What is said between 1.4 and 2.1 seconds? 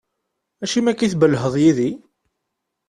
yid-i?